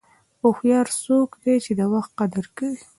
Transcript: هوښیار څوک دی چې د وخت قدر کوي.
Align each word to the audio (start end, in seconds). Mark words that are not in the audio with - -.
هوښیار 0.41 0.87
څوک 1.03 1.29
دی 1.43 1.55
چې 1.65 1.71
د 1.79 1.81
وخت 1.93 2.11
قدر 2.19 2.45
کوي. 2.57 2.81